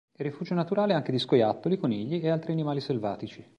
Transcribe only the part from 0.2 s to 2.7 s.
rifugio naturale anche di scoiattoli, conigli e altri